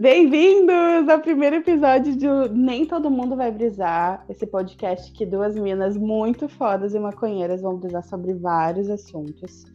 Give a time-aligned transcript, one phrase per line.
[0.00, 5.94] Bem-vindos ao primeiro episódio de Nem Todo Mundo Vai Brisar, esse podcast que duas minas
[5.94, 9.66] muito fodas e maconheiras vão brisar sobre vários assuntos.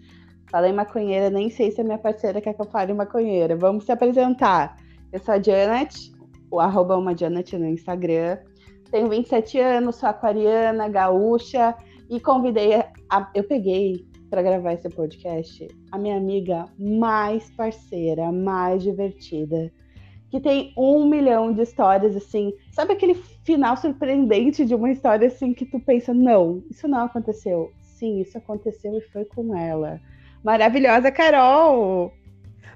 [0.50, 3.56] Falei maconheira, nem sei se a minha parceira quer que eu fale maconheira.
[3.56, 4.78] Vamos se apresentar.
[5.14, 6.12] Eu sou a Janet,
[6.50, 8.40] o arroba uma Janet no Instagram.
[8.90, 11.76] Tenho 27 anos, sou aquariana, gaúcha
[12.10, 18.82] e convidei a, eu peguei para gravar esse podcast a minha amiga mais parceira, mais
[18.82, 19.72] divertida,
[20.36, 22.54] que tem um milhão de histórias assim.
[22.74, 27.72] Sabe aquele final surpreendente de uma história assim que tu pensa, não, isso não aconteceu.
[27.82, 29.98] Sim, isso aconteceu e foi com ela.
[30.44, 32.12] Maravilhosa Carol!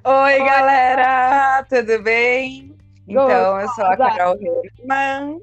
[0.05, 1.65] Oi, Oi galera!
[1.67, 2.73] Tudo bem?
[3.05, 5.41] Então, eu sou a Carol Hirman,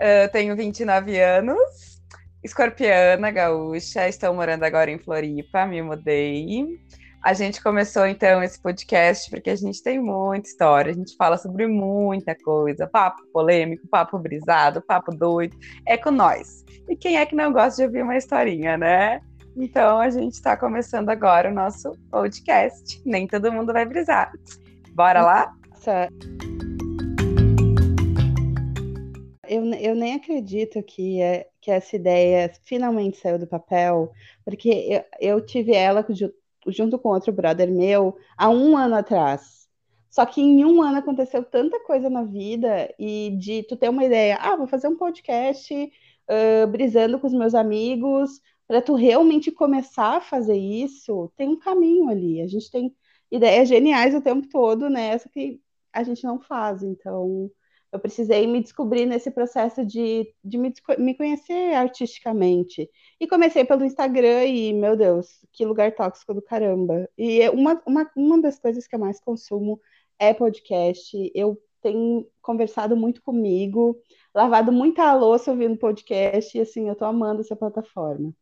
[0.00, 2.00] eu tenho 29 anos,
[2.42, 6.80] escorpiana gaúcha, estou morando agora em Floripa, me mudei.
[7.22, 11.36] A gente começou então esse podcast porque a gente tem muita história, a gente fala
[11.36, 15.54] sobre muita coisa, papo polêmico, papo brisado, papo doido,
[15.86, 16.64] é com nós.
[16.88, 19.20] E quem é que não gosta de ouvir uma historinha, né?
[19.54, 23.02] Então a gente está começando agora o nosso podcast.
[23.04, 24.32] Nem todo mundo vai brisar.
[24.94, 25.52] Bora lá?
[29.46, 34.10] Eu, eu nem acredito que é que essa ideia finalmente saiu do papel,
[34.44, 36.02] porque eu, eu tive ela
[36.68, 39.68] junto com outro brother meu há um ano atrás.
[40.10, 44.04] Só que em um ano aconteceu tanta coisa na vida e de tu ter uma
[44.04, 49.50] ideia, ah, vou fazer um podcast uh, brisando com os meus amigos, para tu realmente
[49.50, 52.40] começar a fazer isso, tem um caminho ali.
[52.40, 52.94] A gente tem
[53.30, 55.16] ideias geniais o tempo todo, né?
[55.18, 55.60] Só que
[55.92, 56.82] a gente não faz.
[56.82, 57.50] Então,
[57.92, 62.88] eu precisei me descobrir nesse processo de, de me, me conhecer artisticamente.
[63.18, 67.08] E comecei pelo Instagram e, meu Deus, que lugar tóxico do caramba.
[67.18, 69.80] E é uma, uma, uma das coisas que eu mais consumo
[70.18, 71.30] é podcast.
[71.34, 73.98] Eu tenho conversado muito comigo,
[74.34, 78.32] lavado muita louça ouvindo podcast, e assim, eu tô amando essa plataforma.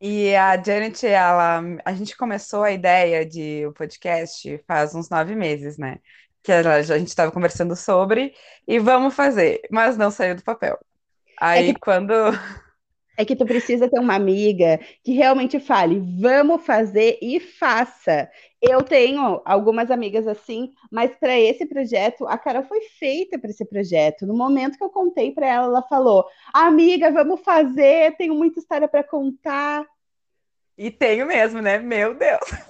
[0.00, 5.34] E a Janet, ela, a gente começou a ideia de o podcast faz uns nove
[5.34, 5.98] meses, né?
[6.42, 8.34] Que a gente estava conversando sobre,
[8.66, 10.78] e vamos fazer, mas não saiu do papel.
[11.40, 12.12] Aí é que, quando.
[13.16, 18.30] É que tu precisa ter uma amiga que realmente fale, vamos fazer e faça.
[18.60, 23.64] Eu tenho algumas amigas assim, mas para esse projeto, a Carol foi feita para esse
[23.64, 24.26] projeto.
[24.26, 28.88] No momento que eu contei para ela, ela falou: Amiga, vamos fazer, tenho muita história
[28.88, 29.84] para contar.
[30.76, 31.78] E tenho mesmo, né?
[31.78, 32.69] Meu Deus!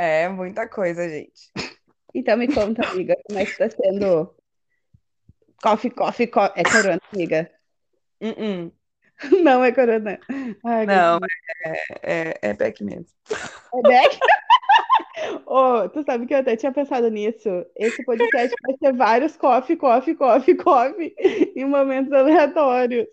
[0.00, 1.50] É, muita coisa, gente.
[2.14, 4.32] Então me conta, amiga, como é que tá sendo
[5.60, 6.52] coffee, coffee, coffee.
[6.54, 7.50] É corona, amiga?
[8.20, 8.72] Uh -uh.
[9.42, 10.20] Não é corona.
[10.64, 11.18] Ai, Não,
[11.64, 13.06] é, é, é Beck mesmo.
[13.74, 14.20] É Beck?
[15.46, 17.66] oh, tu sabe que eu até tinha pensado nisso.
[17.74, 21.12] Esse podcast vai ter vários coffee, coffee, coffee, coffee
[21.56, 23.08] em momentos aleatórios.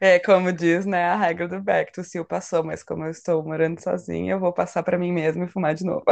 [0.00, 3.80] É, como diz, né, a regra do Beck, tossiu, passou, mas como eu estou morando
[3.80, 6.04] sozinha, eu vou passar para mim mesma e fumar de novo.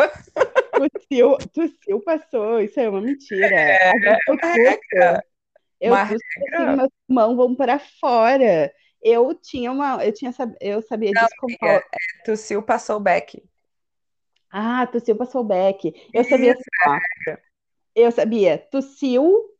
[0.72, 3.54] Tossiu, tossiu, passou, isso é uma mentira.
[3.54, 3.92] É,
[4.28, 5.24] eu regra.
[5.80, 8.72] Eu uma assim, meus pulmões vão para fora.
[9.02, 11.56] Eu tinha uma, eu tinha, eu sabia Não, disso como...
[11.70, 11.82] É,
[12.24, 13.42] tossiu, passou o Beck.
[14.50, 15.92] Ah, tossiu, passou o Beck.
[16.12, 16.98] Eu sabia, assim, ó,
[17.94, 19.50] eu sabia, tossiu,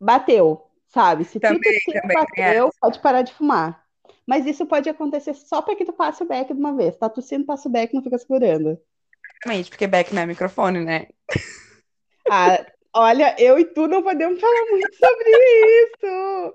[0.00, 1.24] bateu sabe?
[1.24, 3.82] Se também, tu também bateu, pode parar de fumar.
[4.26, 6.96] Mas isso pode acontecer só para que tu passe o beck de uma vez.
[6.96, 8.78] Tá tossindo, passa o beck, não fica segurando.
[9.30, 11.06] Exatamente, porque beck não é microfone, né?
[12.30, 15.30] Ah, olha, eu e tu não podemos falar muito sobre
[15.82, 16.54] isso.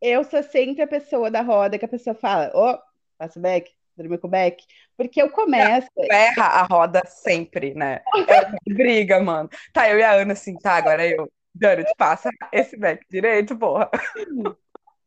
[0.00, 2.78] Eu sou sempre a pessoa da roda que a pessoa fala, ô, oh,
[3.16, 4.62] passa o beck, dormir com o beck.
[4.96, 5.88] Porque eu começo.
[5.98, 8.02] Erra a roda sempre, né?
[8.28, 9.48] É briga, mano.
[9.72, 11.30] Tá, eu e a Ana assim, tá, agora eu.
[11.60, 13.90] Janet, passa esse back direito, porra.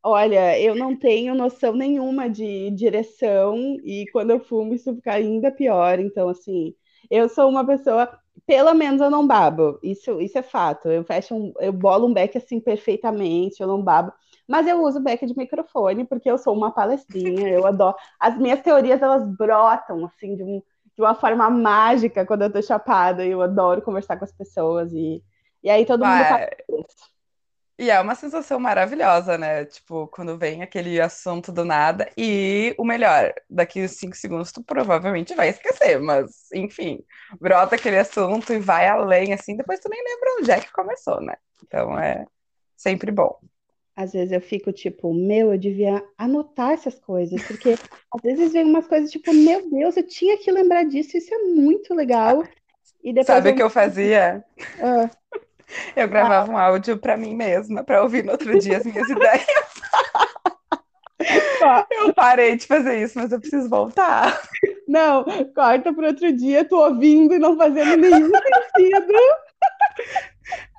[0.03, 5.52] Olha, eu não tenho noção nenhuma de direção e quando eu fumo isso fica ainda
[5.52, 6.00] pior.
[6.00, 6.74] Então, assim,
[7.10, 8.10] eu sou uma pessoa,
[8.45, 9.77] pelo menos eu não babo.
[9.83, 10.88] Isso, isso é fato.
[10.89, 14.13] Eu fecho um, eu bolo um back assim perfeitamente, eu não babo.
[14.48, 17.95] Mas eu uso back de microfone porque eu sou uma palestrinha, eu adoro.
[18.19, 20.62] As minhas teorias elas brotam assim de, um,
[20.95, 24.94] de uma forma mágica quando eu tô chapada e eu adoro conversar com as pessoas
[24.94, 25.21] e
[25.68, 27.08] e aí todo mundo isso.
[27.78, 29.66] E é uma sensação maravilhosa, né?
[29.66, 32.10] Tipo, quando vem aquele assunto do nada.
[32.18, 37.04] E o melhor, daqui a cinco segundos tu provavelmente vai esquecer, mas enfim,
[37.40, 41.22] brota aquele assunto e vai além, assim, depois tu nem lembra onde é que começou,
[41.22, 41.36] né?
[41.64, 42.25] Então é
[42.75, 43.38] sempre bom.
[43.96, 47.72] Às vezes eu fico tipo, meu, eu devia anotar essas coisas, porque
[48.16, 51.40] às vezes vem umas coisas tipo, meu Deus, eu tinha que lembrar disso, isso é
[51.40, 52.44] muito legal.
[53.04, 54.44] E depois Sabe eu- o que eu fazia?
[54.81, 55.10] Ah,
[55.96, 59.46] Eu gravava um áudio pra mim mesma, pra ouvir no outro dia as minhas ideias.
[61.62, 64.42] ó, Eu parei de fazer isso, mas eu preciso voltar.
[64.88, 69.14] não, corta para outro dia, tu ouvindo e não fazendo nenhum sentido.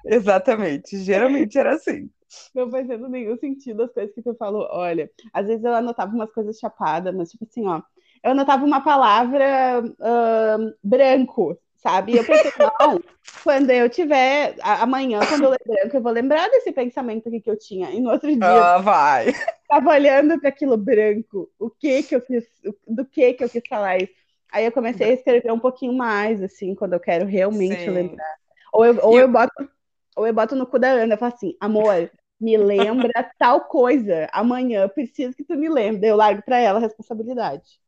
[0.05, 0.97] Exatamente.
[0.99, 2.09] Geralmente era assim.
[2.55, 4.67] Não fazendo nenhum sentido as coisas que tu falou.
[4.71, 7.83] Olha, às vezes eu anotava umas coisas chapadas, mas tipo assim, ó,
[8.23, 12.17] eu anotava uma palavra ahn, branco, sabe?
[12.17, 13.03] Eu pensei, não,
[13.43, 17.51] quando eu tiver, amanhã, quando eu ler branco, eu vou lembrar desse pensamento aqui que
[17.51, 17.91] eu tinha.
[17.91, 19.33] E no outro dia, eu Ah, vai.
[19.69, 22.45] tava olhando para aquilo branco, o que que eu quis,
[22.87, 24.13] do que que eu quis falar isso.
[24.53, 27.91] Aí eu comecei a escrever um pouquinho mais, assim, quando eu quero realmente Sim.
[27.91, 28.37] lembrar.
[28.73, 29.71] Ou eu, ou E eu boto,
[30.17, 32.11] ou eu boto no cu da Ana, eu falo assim, amor,
[32.41, 36.09] me lembra tal coisa, amanhã eu preciso que tu me lembre.
[36.09, 37.81] Eu largo pra ela a responsabilidade.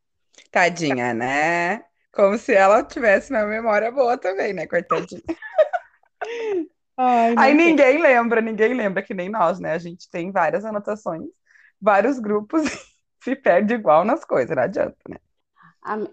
[0.51, 1.85] Tadinha, né?
[2.13, 5.23] Como se ela tivesse uma memória boa também, né, coitadinha?
[6.97, 7.75] Ai, Aí não sei.
[7.75, 9.73] ninguém lembra, ninguém lembra, que nem nós, né?
[9.73, 11.29] A gente tem várias anotações,
[11.81, 12.63] vários grupos,
[13.23, 15.17] se perde igual nas coisas, não adianta, né?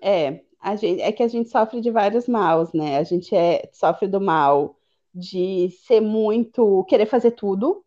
[0.01, 2.97] É, a gente, é que a gente sofre de vários maus, né?
[2.97, 4.77] A gente é, sofre do mal
[5.13, 7.83] de ser muito, querer fazer tudo,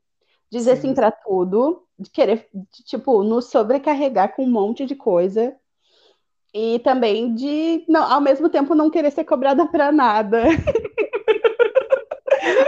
[0.50, 0.94] dizer sim Sim.
[0.94, 5.56] pra tudo, de querer, de, tipo, nos sobrecarregar com um monte de coisa.
[6.52, 10.44] E também de, não, ao mesmo tempo, não querer ser cobrada pra nada.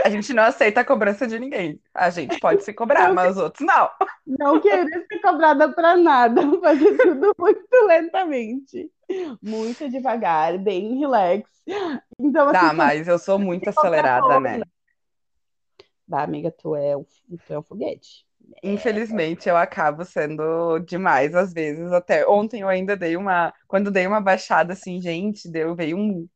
[0.05, 1.79] A gente não aceita a cobrança de ninguém.
[1.93, 3.89] A gente pode se cobrar, mas os outros não.
[4.25, 8.91] Não querer ser cobrada pra nada, fazer tudo muito lentamente,
[9.41, 11.49] muito devagar, bem relax.
[12.19, 14.61] Então, assim, Tá, mas eu sou muito acelerada, né?
[16.07, 18.25] Bah, amiga, tu é um, tu é um foguete.
[18.63, 21.91] Infelizmente, eu acabo sendo demais às vezes.
[21.91, 23.53] Até ontem eu ainda dei uma.
[23.67, 26.27] Quando dei uma baixada, assim, gente, deu, veio um,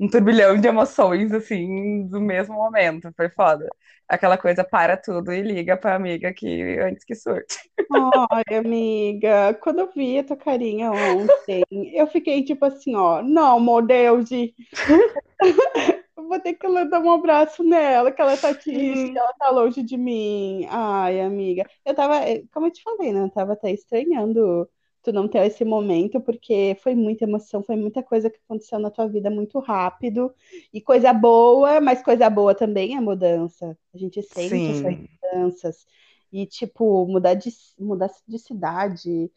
[0.00, 3.10] um turbilhão de emoções, assim, do mesmo momento.
[3.16, 3.72] Foi foda.
[4.08, 7.56] Aquela coisa, para tudo e liga pra amiga aqui antes que surte.
[7.90, 13.60] Ai, amiga, quando eu vi a tua carinha ontem, eu fiquei tipo assim, ó, não,
[13.60, 14.54] meu Deus, e-
[14.86, 15.04] eu
[16.32, 19.96] vou ter que dar um abraço nela, que ela tá triste, ela tá longe de
[19.96, 20.66] mim.
[20.70, 24.68] Ai, amiga, eu tava, eh, como eu te falei, né, eu tava até estranhando
[25.02, 28.90] tu não ter esse momento, porque foi muita emoção, foi muita coisa que aconteceu na
[28.90, 30.32] tua vida muito rápido,
[30.72, 33.76] e coisa boa, mas coisa boa também é mudança.
[33.94, 35.86] A gente sente essas Sim, mudanças.
[36.32, 39.30] E, tipo, mudar de, mudar de cidade,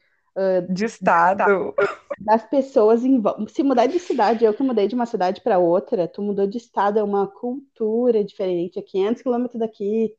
[0.70, 1.74] de estado.
[2.20, 3.46] das pessoas em volta.
[3.48, 6.58] Se mudar de cidade, eu que mudei de uma cidade para outra, tu mudou de
[6.58, 10.14] estado, é uma cultura diferente, é 500 quilômetros daqui.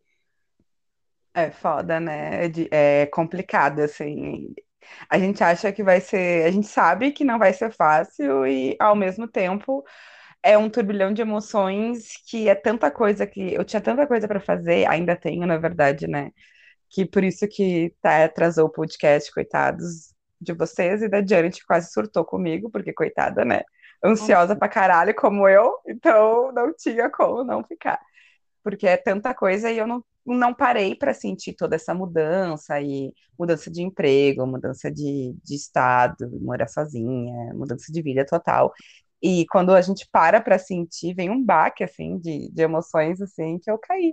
[1.34, 2.46] É foda, né?
[2.70, 4.54] É, é complicado, assim.
[5.10, 6.46] A gente acha que vai ser.
[6.46, 9.84] A gente sabe que não vai ser fácil e, ao mesmo tempo,
[10.42, 13.52] é um turbilhão de emoções que é tanta coisa que.
[13.52, 16.30] Eu tinha tanta coisa para fazer, ainda tenho, na verdade, né?
[16.90, 21.66] Que por isso que tá, atrasou o podcast, coitados de vocês, e da Janet que
[21.66, 23.62] quase surtou comigo, porque, coitada, né?
[24.04, 27.98] Ansiosa pra caralho, como eu, então não tinha como não ficar
[28.66, 33.12] porque é tanta coisa e eu não, não parei para sentir toda essa mudança e
[33.38, 38.72] mudança de emprego, mudança de, de estado, morar sozinha, mudança de vida total.
[39.22, 43.56] E quando a gente para para sentir, vem um baque assim de, de emoções assim
[43.60, 44.12] que eu caí.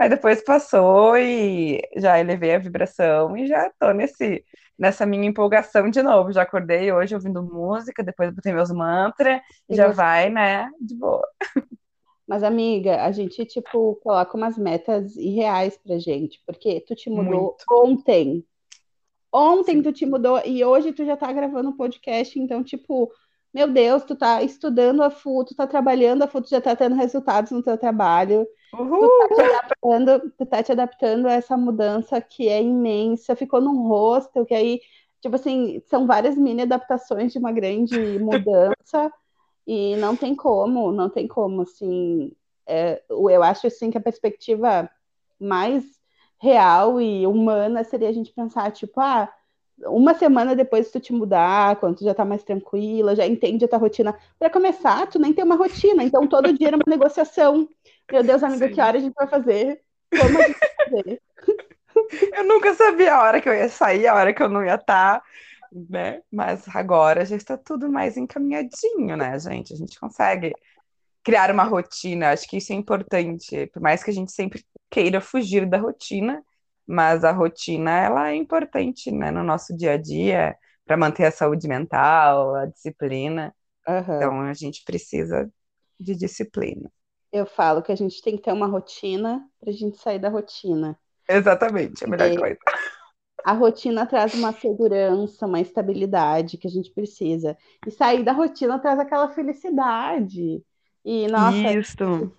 [0.00, 4.42] Mas depois passou e já elevei a vibração e já tô nesse
[4.78, 6.32] nessa minha empolgação de novo.
[6.32, 10.70] Já acordei hoje ouvindo música, depois botei meus mantras e E já você- vai, né,
[10.80, 11.22] de boa.
[12.26, 17.24] Mas, amiga, a gente, tipo, coloca umas metas irreais pra gente, porque tu te mudou
[17.58, 17.64] Muito.
[17.70, 18.42] ontem.
[19.30, 19.82] Ontem Sim.
[19.82, 23.12] tu te mudou e hoje tu já tá gravando um podcast, então, tipo,
[23.52, 26.74] meu Deus, tu tá estudando a full, tu tá trabalhando a full, tu já tá
[26.74, 28.46] tendo resultados no teu trabalho.
[28.72, 29.00] Uhul!
[29.00, 33.60] Tu tá te adaptando, tu tá te adaptando a essa mudança que é imensa, ficou
[33.60, 34.80] num hostel, que aí,
[35.20, 39.12] tipo assim, são várias mini adaptações de uma grande mudança,
[39.66, 42.32] e não tem como, não tem como, assim,
[42.66, 44.90] é, eu acho, assim, que a perspectiva
[45.38, 45.84] mais
[46.38, 49.32] real e humana seria a gente pensar, tipo, ah,
[49.86, 53.64] uma semana depois que tu te mudar, quando tu já tá mais tranquila, já entende
[53.64, 54.16] a tua rotina.
[54.38, 57.68] Para começar, tu nem tem uma rotina, então todo dia era uma negociação.
[58.10, 58.74] Meu Deus, amiga, Sim.
[58.74, 59.82] que hora a gente vai fazer?
[60.10, 61.22] Como a gente vai fazer?
[62.34, 64.74] Eu nunca sabia a hora que eu ia sair, a hora que eu não ia
[64.74, 65.22] estar,
[65.72, 66.22] né?
[66.30, 69.72] Mas agora já está tudo mais encaminhadinho, né, gente?
[69.72, 70.52] A gente consegue
[71.22, 75.20] criar uma rotina, acho que isso é importante, por mais que a gente sempre queira
[75.20, 76.42] fugir da rotina,
[76.90, 81.30] mas a rotina ela é importante, né, no nosso dia a dia, para manter a
[81.30, 83.54] saúde mental, a disciplina.
[83.88, 84.16] Aham.
[84.16, 85.48] Então a gente precisa
[86.00, 86.90] de disciplina.
[87.32, 90.28] Eu falo que a gente tem que ter uma rotina para a gente sair da
[90.28, 90.98] rotina.
[91.28, 92.58] Exatamente, a melhor coisa.
[93.44, 97.56] A rotina traz uma segurança, uma estabilidade que a gente precisa.
[97.86, 100.60] E sair da rotina traz aquela felicidade.
[101.04, 102.32] E, nossa, Isso.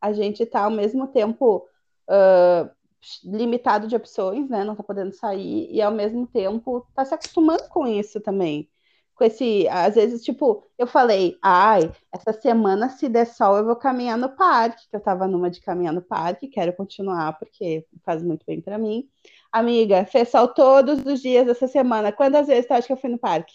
[0.00, 1.66] a gente está ao mesmo tempo
[2.08, 2.77] uh,
[3.24, 4.64] limitado de opções, né?
[4.64, 8.68] Não está podendo sair, e ao mesmo tempo está se acostumando com isso também.
[9.14, 13.74] Com esse, às vezes, tipo, eu falei, ai, essa semana, se der sol, eu vou
[13.74, 18.22] caminhar no parque, que eu estava numa de caminhar no parque, quero continuar, porque faz
[18.22, 19.08] muito bem para mim.
[19.50, 22.12] Amiga, fez sol todos os dias dessa semana.
[22.12, 23.54] Quantas vezes tu acha que eu fui no parque?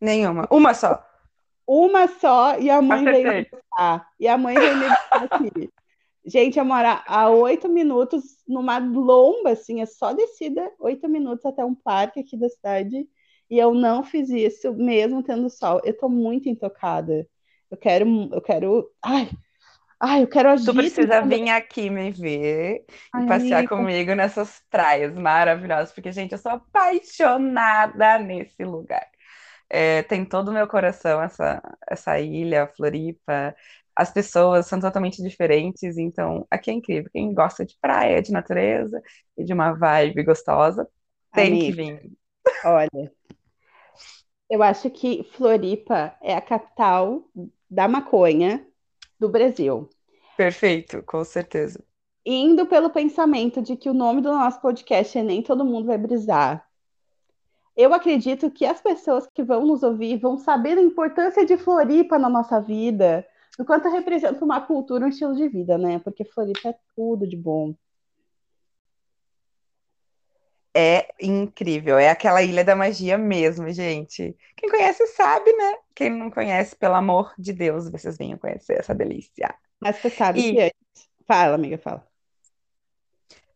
[0.00, 0.46] Nenhuma.
[0.50, 1.04] Uma só.
[1.66, 4.06] Uma só e a mãe veio me buscar.
[4.20, 5.70] E a mãe veio me buscar aqui.
[6.26, 11.62] Gente, eu moro a oito minutos numa lomba, assim, é só descida, oito minutos até
[11.64, 13.06] um parque aqui da cidade.
[13.50, 15.80] E eu não fiz isso mesmo tendo sol.
[15.84, 17.26] Eu tô muito intocada.
[17.70, 18.90] Eu quero, eu quero.
[19.04, 19.28] Ai,
[20.00, 20.64] ai, eu quero agir.
[20.64, 23.76] Tu precisa vir aqui me ver ai, e passear amiga.
[23.76, 29.06] comigo nessas praias maravilhosas, porque, gente, eu sou apaixonada nesse lugar.
[29.68, 33.54] É, tem todo o meu coração essa, essa ilha, Floripa.
[33.96, 37.10] As pessoas são totalmente diferentes, então aqui é incrível.
[37.12, 39.00] Quem gosta de praia, de natureza
[39.36, 40.88] e de uma vibe gostosa,
[41.32, 42.12] tem Amiga, que vir.
[42.64, 43.12] Olha,
[44.50, 47.24] eu acho que Floripa é a capital
[47.70, 48.66] da maconha
[49.18, 49.88] do Brasil.
[50.36, 51.82] Perfeito, com certeza.
[52.26, 55.98] Indo pelo pensamento de que o nome do nosso podcast é Nem Todo Mundo Vai
[55.98, 56.66] Brisar.
[57.76, 62.18] Eu acredito que as pessoas que vão nos ouvir vão saber a importância de Floripa
[62.18, 63.26] na nossa vida,
[63.58, 65.98] do quanto representa uma cultura, um estilo de vida, né?
[66.00, 67.74] Porque Floripa é tudo de bom.
[70.76, 74.36] É incrível, é aquela ilha da magia mesmo, gente.
[74.56, 75.76] Quem conhece sabe, né?
[75.94, 79.54] Quem não conhece, pelo amor de Deus, vocês venham conhecer essa delícia.
[79.80, 80.52] Mas você sabe e...
[80.52, 81.08] que antes...
[81.26, 82.04] Fala, amiga, fala.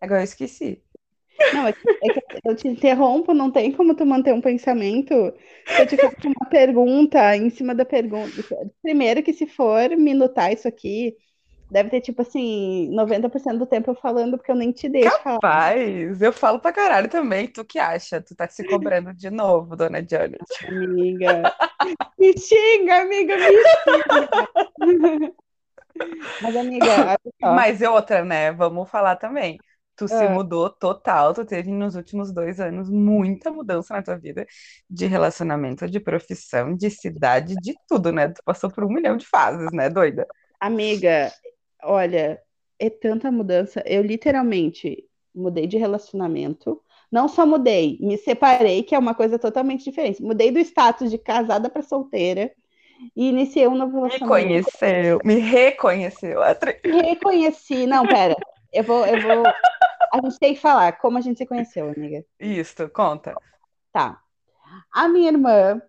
[0.00, 0.80] Agora eu esqueci.
[1.54, 5.14] Não, é que, é que eu te interrompo, não tem como tu manter um pensamento.
[5.66, 8.32] Se eu te faço uma pergunta em cima da pergunta.
[8.82, 11.16] Primeiro que se for minutar isso aqui,
[11.70, 15.22] Deve ter, tipo assim, 90% do tempo eu falando, porque eu nem te deixo Capaz,
[15.22, 16.22] falar.
[16.22, 17.46] eu falo pra caralho também.
[17.46, 18.22] Tu que acha?
[18.22, 20.38] Tu tá se cobrando de novo, dona Janet.
[20.66, 21.54] Amiga.
[22.18, 24.28] me xinga, amiga, me xinga.
[26.40, 28.50] Mas, amiga, Mas outra, né?
[28.52, 29.58] Vamos falar também.
[29.98, 30.30] Tu se ah.
[30.30, 34.46] mudou total, tu teve nos últimos dois anos muita mudança na tua vida
[34.88, 38.28] de relacionamento, de profissão, de cidade, de tudo, né?
[38.28, 40.26] Tu passou por um milhão de fases, né, doida?
[40.60, 41.32] Amiga,
[41.82, 42.40] Olha,
[42.78, 43.82] é tanta mudança.
[43.86, 46.82] Eu literalmente mudei de relacionamento.
[47.10, 50.22] Não só mudei, me separei, que é uma coisa totalmente diferente.
[50.22, 52.52] Mudei do status de casada para solteira
[53.16, 54.24] e iniciei um novo relacionamento.
[54.24, 56.40] Me conheceu, me reconheceu.
[56.84, 57.86] Me reconheci.
[57.86, 58.36] Não, pera.
[58.72, 59.44] Eu vou, eu vou.
[60.12, 62.24] A gente tem que falar como a gente se conheceu, amiga.
[62.38, 63.34] Isso, conta.
[63.92, 64.20] Tá.
[64.92, 65.80] A minha irmã,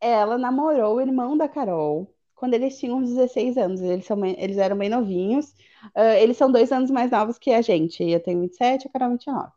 [0.00, 3.80] ela namorou o irmão da Carol quando eles tinham uns 16 anos.
[3.82, 5.50] Eles, são, eles eram bem novinhos.
[5.94, 8.02] Uh, eles são dois anos mais novos que a gente.
[8.02, 9.50] Eu tenho 27 e a Carol 29.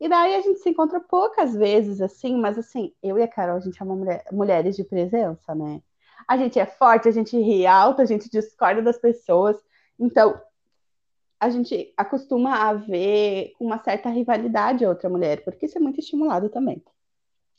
[0.00, 3.56] E daí a gente se encontra poucas vezes, assim, mas assim, eu e a Carol,
[3.56, 5.82] a gente é uma mulher, mulheres de presença, né?
[6.26, 9.56] A gente é forte, a gente ri alto, a gente discorda das pessoas.
[9.98, 10.40] Então,
[11.40, 15.80] a gente acostuma a ver com uma certa rivalidade a outra mulher, porque isso é
[15.80, 16.82] muito estimulado também.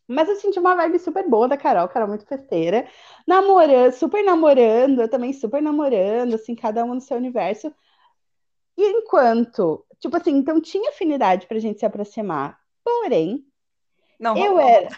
[0.08, 2.88] Mas eu senti uma vibe super boa da Carol, Carol muito festeira.
[3.26, 7.74] Namorando, super namorando, eu também super namorando, assim, cada um no seu universo.
[8.78, 12.60] E enquanto, tipo assim, então tinha afinidade pra gente se aproximar.
[12.84, 13.46] Porém,
[14.20, 14.90] não, eu era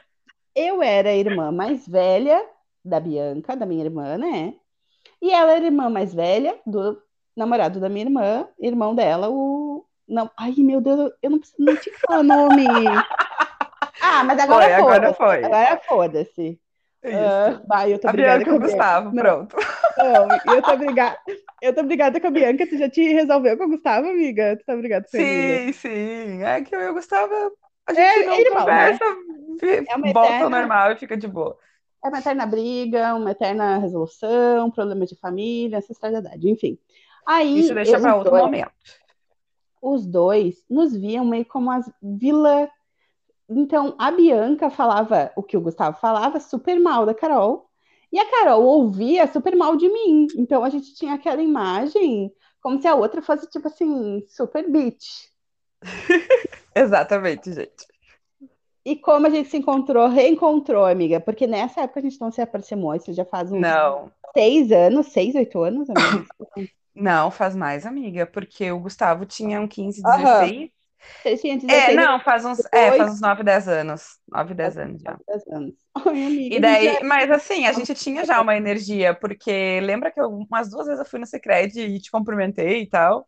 [0.55, 2.45] eu era a irmã mais velha
[2.83, 4.55] da Bianca, da minha irmã, né?
[5.21, 7.01] E ela era a irmã mais velha do
[7.35, 11.95] namorado da minha irmã, irmão dela, o não, ai meu Deus, eu não, não tinha
[11.95, 12.65] que falar nome.
[14.01, 14.73] Ah, mas agora foi.
[14.73, 15.43] Agora foi.
[15.45, 16.59] Agora foda-se.
[17.05, 19.23] Uh, vai, eu tô a Bianca com o Gustavo, Não.
[19.23, 19.55] pronto.
[19.97, 21.17] Não, eu tô brigada.
[21.61, 22.67] Eu tô brigada com a Bianca.
[22.67, 24.57] Tu já te resolveu com o Gustavo, amiga?
[24.57, 26.43] Tu tá brigada com Sim, sim.
[26.43, 27.33] É que eu e o Gustavo,
[27.87, 29.85] a gente é, não irmão, conversa, né?
[29.87, 30.43] é volta eterna...
[30.43, 31.57] ao normal e fica de boa.
[32.03, 36.77] É uma eterna briga, uma eterna resolução, problema de família, ancestralidade, enfim.
[37.25, 38.71] Aí, Isso deixa para outro dois, momento.
[39.81, 42.69] Os dois nos viam meio como as vila
[43.49, 47.69] então, a Bianca falava o que o Gustavo falava super mal da Carol,
[48.11, 50.27] e a Carol ouvia super mal de mim.
[50.37, 55.27] Então, a gente tinha aquela imagem como se a outra fosse, tipo assim, super bitch.
[56.73, 57.87] Exatamente, gente.
[58.85, 61.19] E como a gente se encontrou, reencontrou, amiga?
[61.19, 64.11] Porque nessa época a gente não se aproximou, isso já faz uns Não.
[64.33, 66.25] seis anos, seis, oito anos, amiga.
[66.95, 70.53] Não, faz mais, amiga, porque o Gustavo tinha um 15, Aham.
[70.61, 70.71] 16.
[71.23, 74.19] Você tinha É, 16, não, faz uns, é, faz uns 9, 10 anos.
[74.27, 75.19] 9, 10 anos já.
[75.27, 75.75] 10 anos.
[75.95, 80.11] Ai, amiga, E daí, já- mas assim, a gente tinha já uma energia, porque lembra
[80.11, 83.27] que eu, umas duas vezes eu fui no Sicredi e te cumprimentei e tal?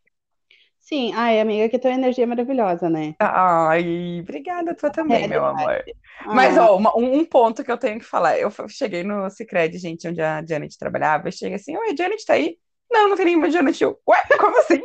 [0.79, 3.15] Sim, ai, amiga, que tua energia é maravilhosa, né?
[3.19, 5.83] Ai, obrigada, tua também, meu amor.
[6.31, 8.37] Mas, Ah, ó, uma- um, ponto que eu tenho que falar.
[8.39, 12.33] Eu cheguei no Sicredi, gente, onde a Janet trabalhava, e cheguei assim, oi, Janet tá
[12.33, 12.57] aí?
[12.91, 13.81] Não, não tem nenhuma Janet.
[13.83, 14.81] Eu, Ué, como assim?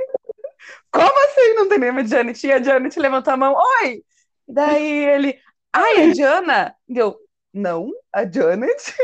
[0.93, 2.47] Como assim não tem nenhuma Janet?
[2.47, 4.05] E a Janet levantou a mão, oi!
[4.49, 5.39] Daí ele,
[5.73, 6.75] ai, a Jana?
[6.89, 7.19] Deu,
[7.53, 8.95] não, a Janet?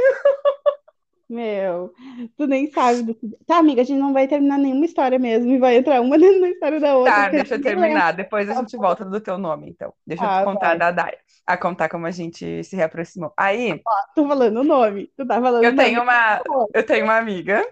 [1.28, 1.92] Meu,
[2.36, 3.28] tu nem sabe do que.
[3.46, 6.40] Tá, amiga, a gente não vai terminar nenhuma história mesmo e vai entrar uma dentro
[6.40, 7.24] da história da outra.
[7.24, 8.12] Tá, deixa eu terminar.
[8.12, 9.94] Depois a gente volta do teu nome, então.
[10.06, 10.78] Deixa eu Ah, te contar vai.
[10.78, 11.18] da Daya.
[11.46, 13.32] A contar como a gente se reaproximou.
[13.36, 13.84] Aí, lembra.
[14.14, 15.12] Tô falando o nome.
[15.16, 15.84] Tu tá falando eu o nome.
[15.84, 16.42] tenho uma,
[16.74, 17.64] eu tenho uma amiga,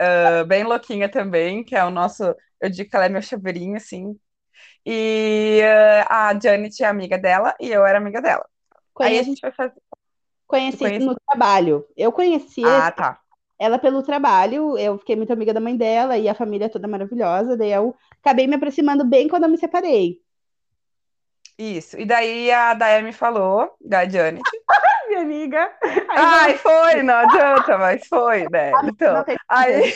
[0.00, 2.24] ah, bem louquinha também, que é o nosso.
[2.60, 4.18] Eu digo que ela é meu chaveirinho, assim.
[4.86, 5.60] E
[6.08, 8.46] ah, a Janet é amiga dela e eu era amiga dela.
[9.00, 9.80] Aí a Conheci, gente vai fazer.
[10.46, 11.86] conheci conhece- no trabalho.
[11.96, 13.20] Eu conheci Ah, tá.
[13.58, 17.56] ela pelo trabalho, eu fiquei muito amiga da mãe dela e a família toda maravilhosa.
[17.56, 20.20] Daí eu acabei me aproximando bem quando eu me separei.
[21.58, 21.96] Isso.
[21.98, 24.42] E daí a Daya me falou, da Janet.
[25.44, 25.70] Amiga.
[26.10, 28.72] Ai, foi, não adianta, mas foi, né?
[28.84, 29.94] Então, Não tem aí.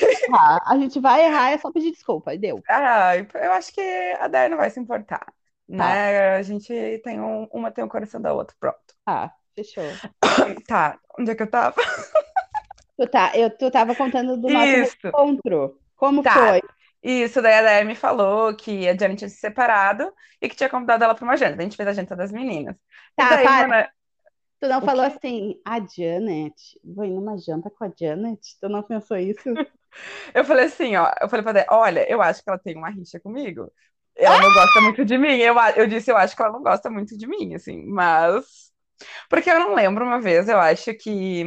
[0.66, 2.34] A gente vai errar, é só pedir desculpa.
[2.34, 2.62] E deu.
[2.68, 5.26] Ai, eu acho que a Daya não vai se importar,
[5.68, 6.36] né?
[6.36, 8.78] A gente tem um, uma tem o coração da outra, pronto.
[9.04, 9.84] Tá, fechou.
[10.66, 11.74] Tá, onde é que eu tava?
[12.96, 14.76] Tu, tá, eu, tu tava contando do nosso
[15.06, 15.78] encontro.
[15.96, 16.34] Como Tá.
[16.34, 16.60] foi?
[17.02, 20.68] Isso, daí a Daya me falou que a Janet tinha se separado e que tinha
[20.68, 21.60] convidado ela para uma janta.
[21.60, 22.74] A gente fez a janta das meninas.
[23.16, 23.68] E Tá, daí, para.
[23.68, 23.88] mana,
[24.60, 25.06] Tu não O falou quê?
[25.06, 28.56] assim, a Janet, vou ir numa janta com a Janet?
[28.60, 29.48] Tu não pensou isso?
[30.34, 32.90] eu falei assim, ó, eu falei pra Daya, olha, eu acho que ela tem uma
[32.90, 33.72] rixa comigo.
[34.16, 35.36] Ela não gosta muito de mim.
[35.38, 38.72] Eu, eu disse, eu acho que ela não gosta muito de mim, assim, mas.
[39.30, 41.44] Porque eu não lembro uma vez, eu acho que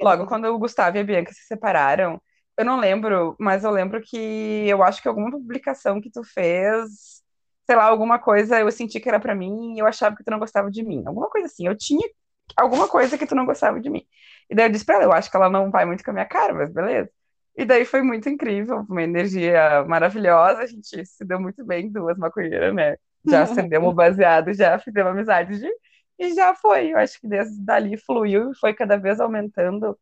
[0.00, 2.22] logo quando o Gustavo e a Bianca se separaram,
[2.58, 4.16] eu não lembro, mas eu lembro que
[4.68, 7.22] eu acho que alguma publicação que tu fez,
[7.66, 10.30] sei lá, alguma coisa eu senti que era pra mim e eu achava que tu
[10.30, 11.04] não gostava de mim.
[11.06, 12.08] Alguma coisa assim, eu tinha
[12.56, 14.06] alguma coisa que tu não gostava de mim.
[14.50, 16.14] E daí eu disse pra ela, eu acho que ela não vai muito com a
[16.14, 17.10] minha cara, mas beleza.
[17.56, 22.16] E daí foi muito incrível, uma energia maravilhosa, a gente se deu muito bem, duas
[22.16, 22.96] maconheiras, né?
[23.26, 25.68] Já acendemos o baseado, já fizemos amizade de...
[26.18, 26.92] e já foi.
[26.92, 29.98] Eu acho que desde dali fluiu e foi cada vez aumentando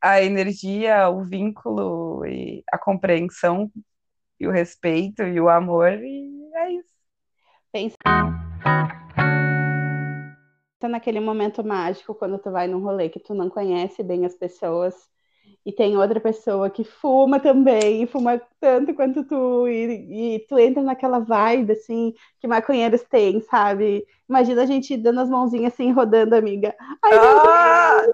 [0.00, 3.70] a energia, o vínculo e a compreensão
[4.38, 6.94] e o respeito e o amor, e é isso.
[7.72, 7.96] Pensa
[10.88, 14.94] naquele momento mágico quando tu vai num rolê que tu não conhece bem as pessoas
[15.64, 20.58] e tem outra pessoa que fuma também, e fuma tanto quanto tu, e, e tu
[20.58, 24.06] entra naquela vibe, assim, que maconheiros têm, sabe?
[24.28, 26.74] Imagina a gente dando as mãozinhas assim, rodando, amiga.
[27.02, 27.12] Ai!
[27.14, 28.06] Ah!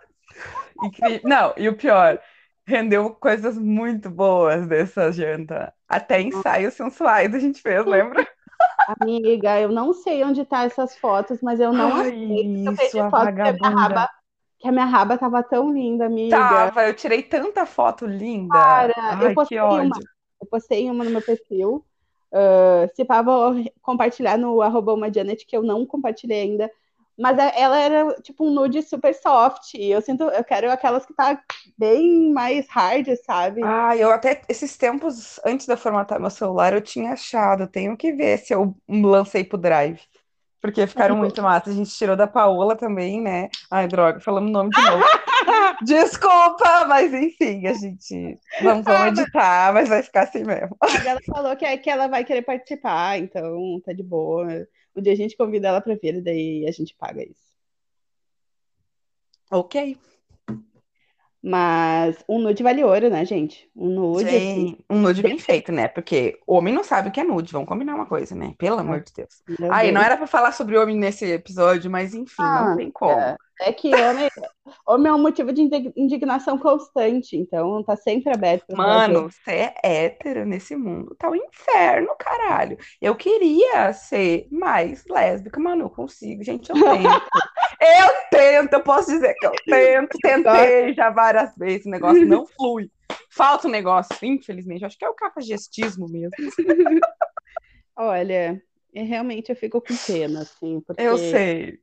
[0.85, 1.21] Incrível.
[1.25, 2.21] Não, e o pior,
[2.65, 5.75] rendeu coisas muito boas dessa janta.
[5.89, 8.27] Até ensaios sensuais a gente fez, lembra?
[8.99, 12.75] Amiga, eu não sei onde tá essas fotos, mas eu não Ai, aceito que eu
[12.75, 14.09] perdi foto que a minha raba,
[14.59, 16.73] que a minha raba tava tão linda, amiga.
[16.73, 18.59] Tava, eu tirei tanta foto linda.
[18.59, 19.97] Cara, Ai, eu que postei uma,
[20.41, 21.85] eu postei uma no meu perfil.
[22.33, 26.71] ah, se pá, vou compartilhar no arroba uma Janet, que eu não compartilhei ainda.
[27.21, 29.75] Mas a- ela era tipo um nude super soft.
[29.75, 31.41] e Eu sinto, eu quero aquelas que tá
[31.79, 33.63] bem mais hard, sabe?
[33.63, 37.67] Ah, eu até esses tempos antes de eu formatar meu celular, eu tinha achado.
[37.67, 40.01] Tenho que ver se eu lancei pro Drive.
[40.61, 41.71] Porque ficaram muito massa.
[41.71, 43.49] A gente tirou da Paola também, né?
[43.71, 45.03] Ai, droga, falamos o nome de novo.
[45.83, 50.77] Desculpa, mas enfim, a gente não vamos editar, mas vai ficar assim mesmo.
[50.83, 54.67] Mas ela falou que, é- que ela vai querer participar, então tá de boa.
[55.01, 57.57] Um dia a gente convida ela pra vir, daí a gente paga isso.
[59.51, 59.97] Ok.
[61.43, 63.71] Mas um nude vale ouro, né, gente?
[63.75, 65.87] Um nude, assim, Sim, um nude bem feito, né?
[65.89, 67.53] Porque homem não sabe o que é nude.
[67.53, 68.55] Vamos combinar uma coisa, né?
[68.59, 69.43] Pelo amor de Deus.
[69.59, 72.91] meu Aí, não era pra falar sobre homem nesse episódio, mas enfim, não Ah, tem
[72.91, 73.35] como.
[73.61, 74.29] É, é que homem,
[74.87, 79.75] homem é um motivo de indig- indignação constante, então tá sempre aberto Mano, você é
[80.05, 82.79] hétero nesse mundo, tá um inferno, caralho.
[83.01, 87.31] Eu queria ser mais lésbica, mas não consigo, gente, eu tento.
[87.81, 92.47] Eu tento, eu posso dizer que eu tento, tentei já várias vezes, o negócio não
[92.47, 92.91] flui.
[93.31, 96.31] Falta um negócio, infelizmente, acho que é o cafagestismo mesmo.
[97.97, 98.63] Olha,
[98.93, 101.79] e realmente eu fico com pena, assim, porque Eu sei.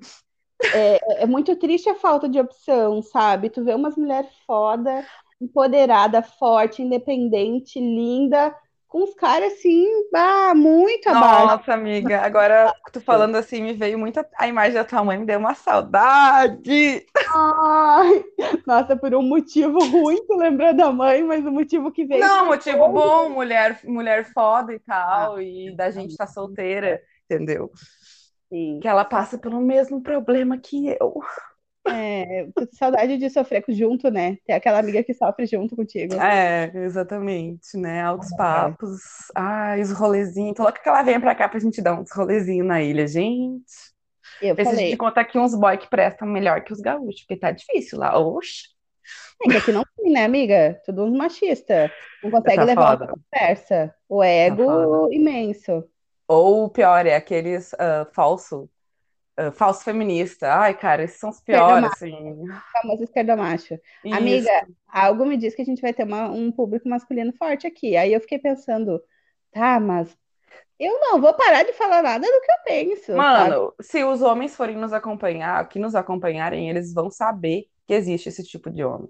[0.74, 3.50] É, é muito triste a falta de opção, sabe?
[3.50, 5.06] Tu vê umas mulheres foda,
[5.40, 8.56] empoderada, forte, independente, linda,
[8.88, 11.46] com os caras assim, bah, muito abaixo.
[11.46, 15.26] Nossa, amiga, agora tu falando assim, me veio muito a, imagem da tua mãe, me
[15.26, 17.06] deu uma saudade.
[17.34, 18.24] Ai,
[18.66, 22.22] nossa, por um motivo ruim, tu lembra da mãe, mas o motivo que veio.
[22.22, 27.02] Não, motivo bom, mulher, mulher foda e tal, ah, e da gente estar tá solteira,
[27.26, 27.70] entendeu?
[28.50, 28.80] Sim.
[28.82, 31.22] Que ela passa pelo mesmo problema que eu.
[31.90, 34.38] É, saudade de sofrer junto, né?
[34.46, 36.16] Ter aquela amiga que sofre junto contigo.
[36.16, 38.02] É, exatamente, né?
[38.02, 38.38] Altos é.
[38.38, 39.00] papos.
[39.36, 40.56] Ai, os rolezinhos.
[40.56, 43.64] Tô louca que ela venha pra cá pra gente dar uns rolezinhos na ilha, gente.
[44.42, 44.92] Eu Preciso falei.
[44.92, 48.18] de contar aqui uns boy que prestam melhor que os gaúchos, porque tá difícil lá.
[48.20, 48.76] Oxe.
[49.46, 50.82] É que aqui não tem, né, amiga?
[50.86, 51.92] Tudo uns machista.
[52.24, 53.06] Não consegue tá levar foda.
[53.06, 53.96] uma conversa.
[54.10, 55.84] O ego tá imenso.
[56.28, 58.70] Ou o pior, é aqueles uh, falso
[59.40, 60.54] uh, falso feminista.
[60.54, 62.44] Ai, cara, esses são os piores, assim.
[62.74, 63.76] Famoso esquerda macho.
[64.04, 64.16] Isso.
[64.16, 67.96] Amiga, algo me diz que a gente vai ter uma, um público masculino forte aqui.
[67.96, 69.02] Aí eu fiquei pensando,
[69.52, 70.16] tá, mas
[70.80, 73.16] eu não vou parar de falar nada do que eu penso.
[73.16, 73.74] Mano, sabe?
[73.82, 78.44] se os homens forem nos acompanhar, que nos acompanharem, eles vão saber que existe esse
[78.44, 79.10] tipo de homem.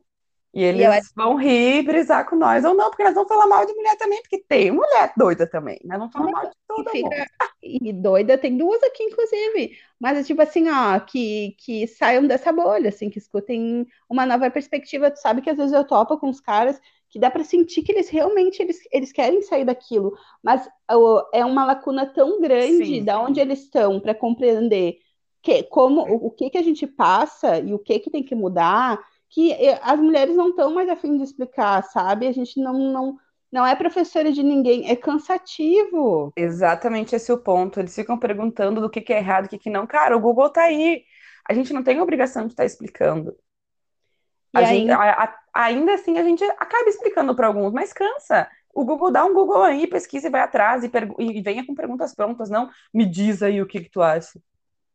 [0.53, 3.65] E eles e vão rir, brisar com nós ou não, porque nós vamos falar mal
[3.65, 5.79] de mulher também, porque tem mulher doida também.
[5.83, 7.15] Nós vamos falar mal de todo e mundo.
[7.61, 9.77] E doida, tem duas aqui, inclusive.
[9.99, 14.49] Mas é tipo assim, ó, que, que saiam dessa bolha, assim, que escutem uma nova
[14.49, 15.11] perspectiva.
[15.11, 16.79] Tu sabe que às vezes eu topo com os caras
[17.09, 20.67] que dá para sentir que eles realmente eles, eles querem sair daquilo, mas
[21.33, 23.03] é uma lacuna tão grande Sim.
[23.03, 24.99] da onde eles estão para compreender
[25.41, 28.35] que como o, o que que a gente passa e o que que tem que
[28.35, 32.27] mudar que eh, as mulheres não estão mais afim de explicar, sabe?
[32.27, 33.17] A gente não, não,
[33.51, 36.31] não é professora de ninguém, é cansativo.
[36.35, 37.79] Exatamente esse é o ponto.
[37.79, 39.85] Eles ficam perguntando do que, que é errado, o que, que não.
[39.85, 41.03] Cara, o Google tá aí.
[41.47, 43.35] A gente não tem obrigação de estar tá explicando.
[44.53, 48.49] A gente, a, a, ainda assim, a gente acaba explicando para alguns, mas cansa.
[48.73, 52.13] O Google dá um Google aí, pesquisa e vai atrás e, e venha com perguntas
[52.13, 54.39] prontas, não me diz aí o que, que tu acha.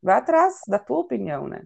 [0.02, 1.64] Vai atrás da tua opinião, né?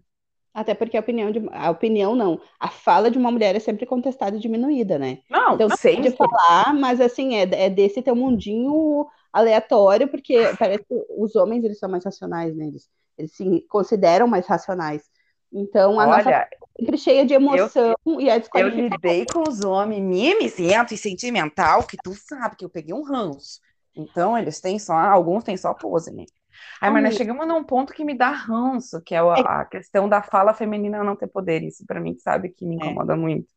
[0.56, 3.84] Até porque a opinião de a opinião não, a fala de uma mulher é sempre
[3.84, 5.18] contestada e diminuída, né?
[5.28, 10.34] Não, então não sei de falar, mas assim é, é desse teu mundinho aleatório, porque
[10.58, 12.68] parece que os homens eles são mais racionais, né?
[12.68, 12.88] Eles,
[13.18, 15.02] eles se consideram mais racionais.
[15.52, 19.46] Então a Olha, nossa é sempre cheia de emoção eu, e a Eu lidei com
[19.46, 23.60] os homens mimizento e sentimental, que tu sabe que eu peguei um ranço.
[23.94, 26.24] Então eles têm só, alguns têm só pose, né?
[26.80, 30.08] Aí, mas nós chegamos num ponto que me dá ranço, que é, é a, questão
[30.08, 31.62] da fala feminina não ter poder.
[31.62, 32.78] Isso para mim, sabe, que me é.
[32.78, 33.16] incomoda é.
[33.16, 33.48] muito.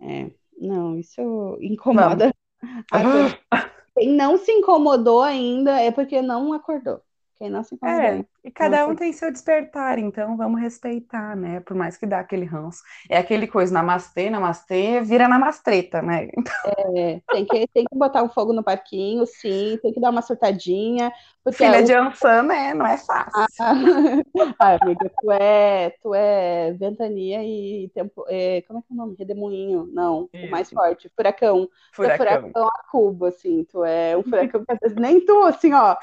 [0.00, 2.34] É, não, isso incomoda.
[3.96, 7.00] Quem não se incomodou ainda é porque não acordou.
[7.36, 8.00] Quem não se incomodou.
[8.00, 11.60] É, e cada um tem seu despertar, então vamos respeitar, né?
[11.60, 12.82] Por mais que dá aquele ranço.
[13.08, 16.28] É aquele coisa, namastê, namastê, vira namastreta, né?
[16.44, 16.94] Então...
[16.96, 20.10] É, tem que, tem que botar o um fogo no parquinho, sim, tem que dar
[20.10, 21.10] uma surtadinha.
[21.52, 22.72] Filha de Ansan, né?
[22.72, 23.32] Não é fácil.
[23.34, 23.46] Ah,
[24.58, 28.24] ah, amiga, tu é, tu é ventania e tempo.
[28.28, 29.16] É, como é que é o nome?
[29.18, 29.86] Redemoinho.
[29.92, 30.46] Não, Isso.
[30.46, 31.10] o mais forte.
[31.14, 31.68] Furacão.
[31.92, 32.14] Furacão.
[32.14, 33.64] É furacão a cubo, assim.
[33.64, 35.94] Tu é um furacão que às vezes nem tu, assim, ó.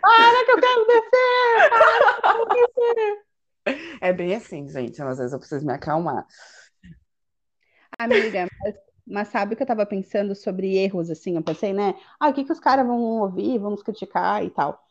[0.00, 1.85] Para que eu quero descer!
[4.00, 5.02] É bem assim, gente.
[5.02, 6.26] Às vezes eu preciso me acalmar.
[7.98, 8.74] Amiga, mas
[9.06, 11.36] mas sabe o que eu estava pensando sobre erros, assim?
[11.36, 11.94] Eu pensei, né?
[12.18, 14.82] Ah, o que, que os caras vão ouvir, vão nos criticar e tal.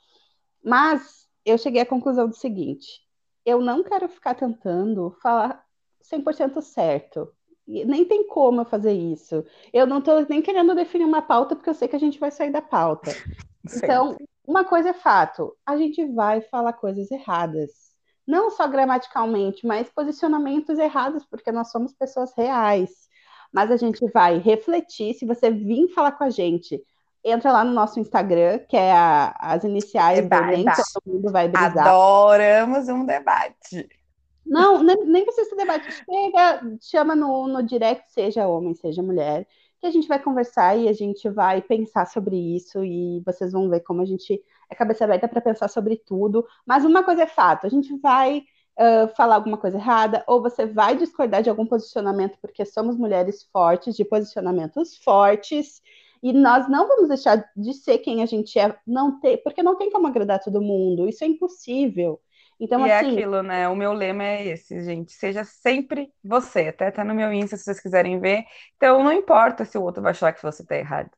[0.64, 3.02] Mas eu cheguei à conclusão do seguinte:
[3.46, 5.66] eu não quero ficar tentando falar
[6.02, 7.30] 100% certo.
[7.68, 9.44] Nem tem como eu fazer isso.
[9.74, 12.32] Eu não estou nem querendo definir uma pauta, porque eu sei que a gente vai
[12.32, 13.12] sair da pauta.
[13.76, 14.16] Então,
[14.48, 17.72] uma coisa é fato: a gente vai falar coisas erradas.
[18.28, 22.90] Não só gramaticalmente, mas posicionamentos errados, porque nós somos pessoas reais.
[23.54, 25.14] Mas a gente vai refletir.
[25.14, 26.82] Se você vir falar com a gente,
[27.24, 30.44] entra lá no nosso Instagram, que é a, as iniciais debate.
[30.44, 31.88] do Nem Todo Mundo Vai Brisar.
[31.88, 33.88] Adoramos um debate.
[34.46, 35.92] Não, nem, nem precisa ser debate.
[35.92, 39.48] Chega, chama no, no direct, seja homem, seja mulher,
[39.80, 43.70] que a gente vai conversar e a gente vai pensar sobre isso e vocês vão
[43.70, 46.46] ver como a gente é cabeça aberta para pensar sobre tudo.
[46.66, 48.44] Mas uma coisa é fato, a gente vai
[48.80, 53.44] uh, falar alguma coisa errada, ou você vai discordar de algum posicionamento, porque somos mulheres
[53.52, 55.82] fortes, de posicionamentos fortes,
[56.22, 59.76] e nós não vamos deixar de ser quem a gente é, não ter, porque não
[59.76, 62.20] tem como agradar todo mundo, isso é impossível.
[62.60, 63.68] Então, e é assim, é aquilo, né?
[63.68, 65.12] O meu lema é esse, gente.
[65.12, 66.70] Seja sempre você.
[66.70, 68.46] Até tá no meu Insta, se vocês quiserem ver.
[68.78, 71.12] Então, não importa se o outro vai achar que você tá errado.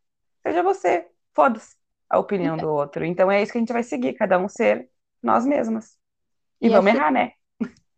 [0.45, 1.08] Seja você.
[1.34, 1.76] Foda-se
[2.10, 3.06] a opinião do outro.
[3.06, 4.13] Então, é isso que a gente vai seguir.
[4.13, 4.89] Cada um ser
[5.21, 5.97] nós mesmas.
[6.60, 7.34] E, e vamos errar, né?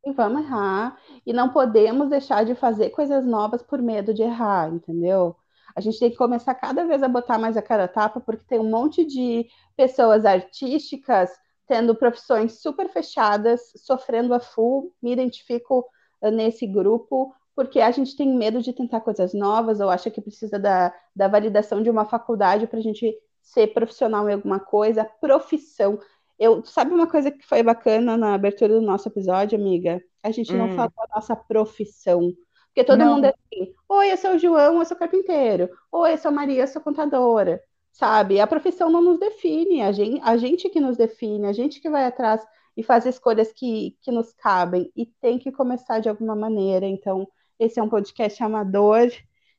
[0.06, 0.98] e vamos errar.
[1.26, 5.36] E não podemos deixar de fazer coisas novas por medo de errar, entendeu?
[5.76, 8.44] A gente tem que começar cada vez a botar mais a cara a tapa, porque
[8.46, 9.48] tem um monte de
[9.78, 11.30] pessoas artísticas
[11.70, 14.92] tendo profissões super fechadas, sofrendo a full.
[15.00, 15.86] Me identifico
[16.20, 20.20] uh, nesse grupo, porque a gente tem medo de tentar coisas novas, ou acha que
[20.20, 25.06] precisa da, da validação de uma faculdade para a gente ser profissional em alguma coisa.
[25.22, 26.00] Profissão.
[26.40, 30.02] Eu, sabe uma coisa que foi bacana na abertura do nosso episódio, amiga?
[30.24, 30.76] A gente não hum.
[30.76, 32.34] falou a nossa profissão.
[32.68, 33.16] Porque todo não.
[33.16, 35.70] mundo é assim, oi, eu sou o João, eu sou carpinteiro.
[35.92, 37.62] Oi, eu sou a Maria, eu sou contadora.
[38.00, 38.40] Sabe?
[38.40, 41.90] A profissão não nos define, a gente, a gente que nos define, a gente que
[41.90, 42.42] vai atrás
[42.78, 44.90] e faz escolhas que, que nos cabem.
[44.96, 46.86] E tem que começar de alguma maneira.
[46.86, 47.28] Então,
[47.60, 49.12] esse é um podcast amador.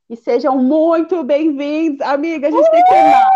[0.08, 2.48] E sejam muito bem-vindos, amiga.
[2.48, 2.70] A gente uh!
[2.70, 3.30] tem que terminar.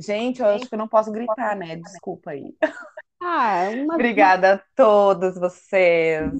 [0.00, 1.76] Gente, eu acho que eu não posso gritar, né?
[1.76, 2.52] Desculpa aí.
[3.22, 3.94] Ah, uma...
[3.94, 6.32] Obrigada a todos vocês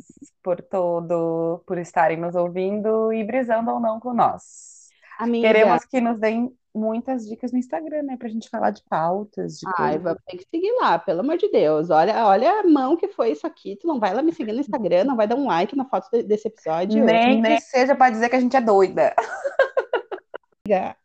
[0.43, 4.76] por todo, por estarem nos ouvindo e brisando ou não com nós.
[5.19, 5.49] Amiga.
[5.49, 8.17] Queremos que nos deem muitas dicas no Instagram, né?
[8.17, 9.59] Pra gente falar de pautas.
[9.59, 11.91] De Ai, vamos ter que seguir lá, pelo amor de Deus.
[11.91, 13.77] Olha, olha a mão que foi isso aqui.
[13.77, 16.09] Tu não vai lá me seguir no Instagram, não vai dar um like na foto
[16.23, 17.05] desse episódio.
[17.05, 19.15] Nem que seja para dizer que a gente é doida.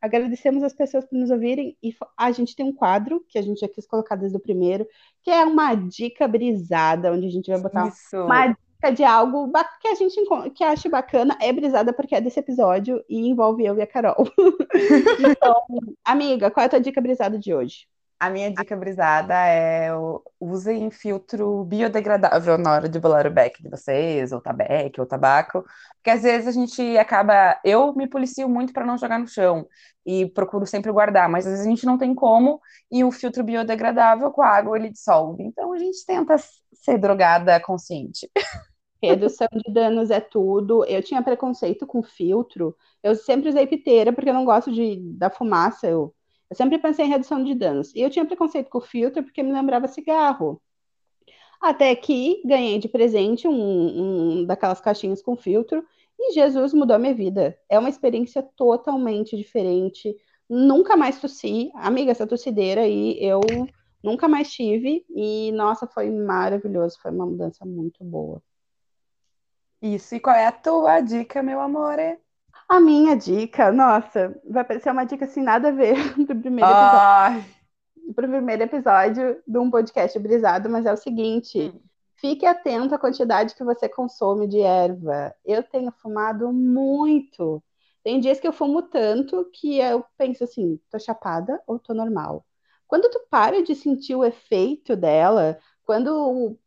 [0.02, 3.60] Agradecemos as pessoas por nos ouvirem e a gente tem um quadro que a gente
[3.60, 4.88] já quis colocar desde o primeiro,
[5.24, 8.18] que é uma dica brisada, onde a gente vai botar Isso.
[8.26, 8.58] uma
[8.90, 10.16] de algo que a gente
[10.56, 14.28] que acha bacana, é brisada porque é desse episódio e envolve eu e a Carol.
[15.20, 15.56] então,
[16.04, 17.88] amiga, qual é a tua dica brisada de hoje?
[18.22, 19.90] A minha dica brisada é
[20.40, 25.66] usem filtro biodegradável na hora de bolar o beck de vocês, ou tabeque, ou tabaco,
[25.96, 27.60] porque às vezes a gente acaba.
[27.66, 29.68] Eu me policio muito para não jogar no chão
[30.06, 33.44] e procuro sempre guardar, mas às vezes a gente não tem como, e o filtro
[33.44, 35.42] biodegradável com a água ele dissolve.
[35.42, 36.36] Então a gente tenta
[36.74, 38.30] ser drogada consciente.
[39.02, 40.86] Redução de danos é tudo.
[40.86, 42.76] Eu tinha preconceito com filtro.
[43.02, 45.88] Eu sempre usei piteira porque eu não gosto de, da fumaça.
[45.88, 46.14] Eu
[46.52, 47.96] eu sempre pensei em redução de danos.
[47.96, 50.62] E eu tinha preconceito com filtro porque me lembrava cigarro.
[51.62, 55.82] Até que ganhei de presente um, um daquelas caixinhas com filtro
[56.20, 57.58] e Jesus mudou a minha vida.
[57.70, 60.14] É uma experiência totalmente diferente.
[60.50, 61.72] Nunca mais tossi.
[61.76, 63.40] Amiga, essa tossideira aí eu
[64.04, 65.06] nunca mais tive.
[65.10, 66.98] E, nossa, foi maravilhoso.
[67.02, 68.44] Foi uma mudança muito boa.
[69.82, 70.16] Isso.
[70.16, 71.98] E qual é a tua dica, meu amor?
[72.70, 77.46] A minha dica, nossa, vai parecer uma dica assim, nada a ver pro primeiro episódio.
[78.16, 81.82] Pro primeiro episódio de um podcast brisado, mas é o seguinte: hum.
[82.16, 85.34] fique atento à quantidade que você consome de erva.
[85.44, 87.64] Eu tenho fumado muito.
[88.04, 92.46] Tem dias que eu fumo tanto que eu penso assim, tô chapada ou tô normal?
[92.88, 96.58] Quando tu para de sentir o efeito dela, quando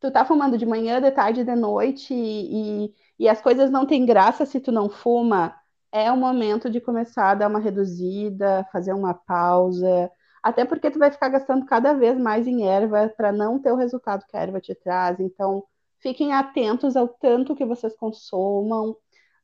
[0.00, 4.06] tu tá fumando de manhã, de tarde, de noite e, e as coisas não têm
[4.06, 5.54] graça se tu não fuma,
[5.92, 10.10] é o momento de começar a dar uma reduzida, fazer uma pausa,
[10.42, 13.76] até porque tu vai ficar gastando cada vez mais em erva para não ter o
[13.76, 15.20] resultado que a erva te traz.
[15.20, 15.64] Então,
[15.98, 18.90] fiquem atentos ao tanto que vocês consumam.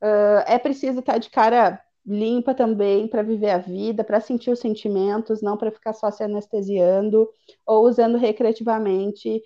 [0.03, 4.61] Uh, é preciso estar de cara limpa também para viver a vida, para sentir os
[4.61, 7.29] sentimentos, não para ficar só se anestesiando
[7.67, 9.43] ou usando recreativamente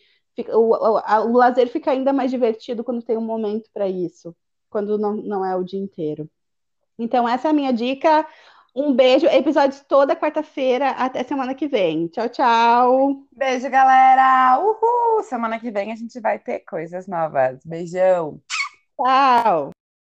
[0.49, 4.35] o, o, o, lazer fica ainda mais divertido quando tem um momento para isso,
[4.69, 6.29] quando não, não é o dia inteiro.
[6.99, 8.27] Então, essa é a minha dica.
[8.75, 9.27] Um beijo.
[9.27, 10.91] Episódios toda quarta-feira.
[10.91, 12.07] Até semana que vem.
[12.09, 13.25] Tchau, tchau.
[13.33, 14.61] Beijo, galera.
[14.61, 15.23] Uhul!
[15.25, 17.59] Semana que vem a gente vai ter coisas novas.
[17.65, 18.41] Beijão.
[18.97, 19.71] Tchau.